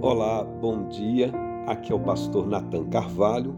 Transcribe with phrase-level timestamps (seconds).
[0.00, 1.32] Olá, bom dia.
[1.66, 3.56] Aqui é o pastor Nathan Carvalho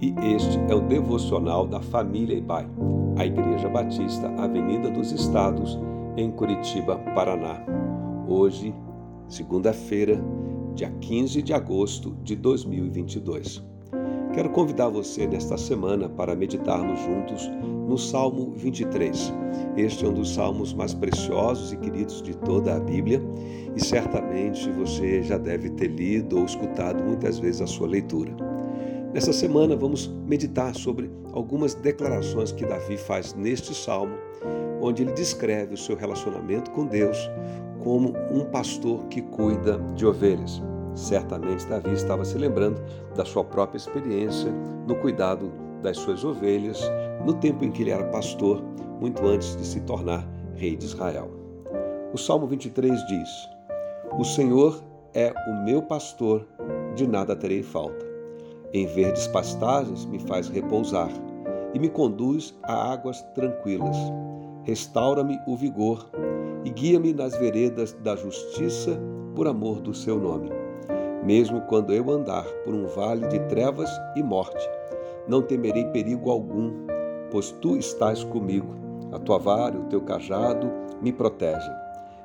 [0.00, 2.66] e este é o devocional da família Ibai,
[3.18, 5.78] a Igreja Batista Avenida dos Estados,
[6.16, 7.62] em Curitiba, Paraná.
[8.26, 8.74] Hoje,
[9.28, 10.18] segunda-feira,
[10.74, 13.71] dia 15 de agosto de 2022.
[14.32, 17.50] Quero convidar você nesta semana para meditarmos juntos
[17.86, 19.30] no Salmo 23.
[19.76, 23.22] Este é um dos salmos mais preciosos e queridos de toda a Bíblia
[23.76, 28.34] e certamente você já deve ter lido ou escutado muitas vezes a sua leitura.
[29.12, 34.14] Nessa semana vamos meditar sobre algumas declarações que Davi faz neste salmo,
[34.80, 37.18] onde ele descreve o seu relacionamento com Deus
[37.84, 40.71] como um pastor que cuida de ovelhas.
[40.94, 42.80] Certamente Davi estava se lembrando
[43.14, 44.52] da sua própria experiência
[44.86, 45.52] no cuidado
[45.82, 46.80] das suas ovelhas
[47.24, 48.62] no tempo em que ele era pastor,
[49.00, 51.30] muito antes de se tornar rei de Israel.
[52.12, 53.28] O Salmo 23 diz:
[54.18, 54.82] O Senhor
[55.14, 56.46] é o meu pastor,
[56.94, 58.04] de nada terei falta.
[58.72, 61.10] Em verdes pastagens me faz repousar
[61.74, 63.96] e me conduz a águas tranquilas.
[64.64, 66.08] Restaura-me o vigor
[66.64, 68.98] e guia-me nas veredas da justiça
[69.34, 70.61] por amor do seu nome.
[71.22, 74.68] Mesmo quando eu andar por um vale de trevas e morte,
[75.28, 76.72] não temerei perigo algum,
[77.30, 78.74] pois tu estás comigo.
[79.12, 80.68] A tua vara o teu cajado
[81.00, 81.72] me protegem.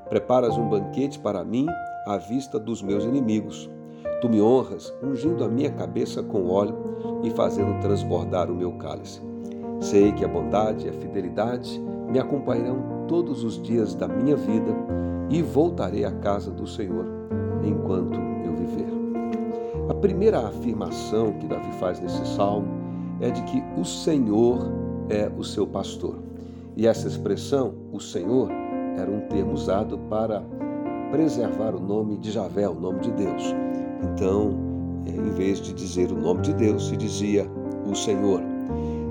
[0.09, 1.67] Preparas um banquete para mim
[2.07, 3.69] à vista dos meus inimigos.
[4.19, 6.75] Tu me honras, ungindo a minha cabeça com óleo
[7.21, 9.21] e fazendo transbordar o meu cálice.
[9.79, 14.73] Sei que a bondade e a fidelidade me acompanharão todos os dias da minha vida
[15.29, 17.16] e voltarei à casa do Senhor
[17.63, 18.87] enquanto viver.
[19.89, 22.67] A primeira afirmação que Davi faz nesse salmo
[23.21, 24.59] é de que o Senhor
[25.09, 26.15] é o seu pastor.
[26.75, 28.49] E essa expressão, o Senhor,
[28.97, 30.43] era um termo usado para
[31.11, 33.55] preservar o nome de Javé, o nome de Deus.
[34.03, 34.55] Então,
[35.05, 37.49] é, em vez de dizer o nome de Deus, se dizia
[37.89, 38.41] o Senhor.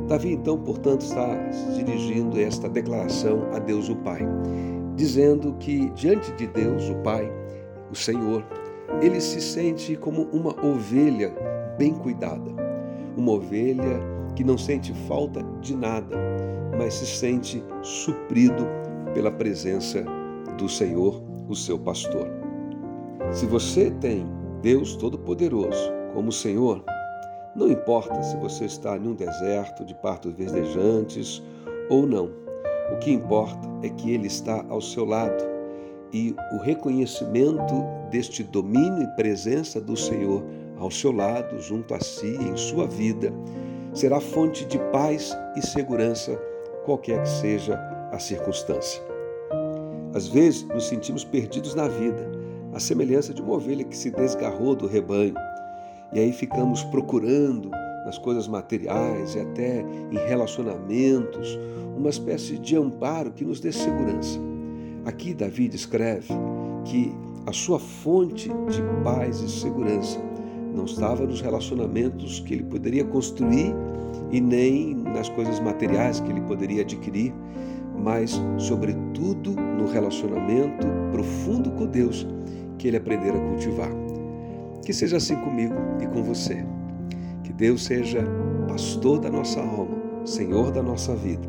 [0.06, 1.34] Davi, então, portanto, está
[1.74, 4.20] dirigindo esta declaração a Deus o Pai,
[4.94, 7.28] dizendo que diante de Deus o Pai,
[7.90, 8.44] o Senhor,
[9.00, 11.32] ele se sente como uma ovelha
[11.78, 12.50] bem cuidada,
[13.16, 14.00] uma ovelha
[14.34, 16.16] que não sente falta de nada,
[16.78, 18.66] mas se sente suprido
[19.14, 20.04] pela presença
[20.58, 22.28] do Senhor, o seu pastor.
[23.32, 24.26] Se você tem
[24.62, 26.84] Deus Todo-Poderoso como Senhor,
[27.54, 31.42] não importa se você está em um deserto de partos verdejantes
[31.88, 32.30] ou não.
[32.92, 35.55] O que importa é que Ele está ao seu lado
[36.12, 40.44] e o reconhecimento deste domínio e presença do Senhor
[40.78, 43.32] ao seu lado, junto a si, em sua vida,
[43.92, 46.36] será fonte de paz e segurança,
[46.84, 47.78] qualquer que seja
[48.12, 49.02] a circunstância.
[50.14, 52.30] Às vezes nos sentimos perdidos na vida,
[52.72, 55.34] à semelhança de uma ovelha que se desgarrou do rebanho,
[56.12, 57.70] e aí ficamos procurando
[58.04, 61.58] nas coisas materiais e até em relacionamentos
[61.96, 64.38] uma espécie de amparo que nos dê segurança.
[65.06, 66.34] Aqui Davi descreve
[66.84, 67.14] que
[67.46, 70.20] a sua fonte de paz e segurança
[70.74, 73.72] não estava nos relacionamentos que ele poderia construir
[74.32, 77.32] e nem nas coisas materiais que ele poderia adquirir,
[77.96, 82.26] mas, sobretudo, no relacionamento profundo com Deus
[82.76, 83.90] que ele aprendera a cultivar.
[84.84, 86.66] Que seja assim comigo e com você.
[87.44, 88.24] Que Deus seja
[88.66, 91.48] pastor da nossa alma, Senhor da nossa vida.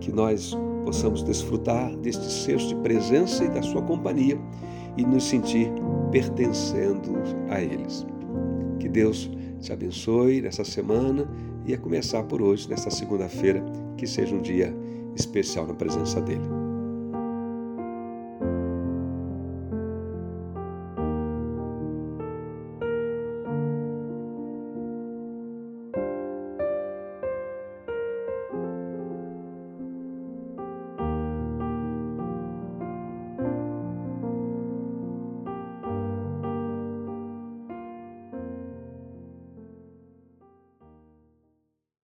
[0.00, 0.56] Que nós
[0.88, 4.38] possamos desfrutar deste senso de presença e da sua companhia
[4.96, 5.70] e nos sentir
[6.10, 7.12] pertencendo
[7.50, 8.06] a eles.
[8.80, 11.28] Que Deus te abençoe nessa semana
[11.66, 13.62] e a começar por hoje, nesta segunda-feira,
[13.98, 14.74] que seja um dia
[15.14, 16.57] especial na presença dele.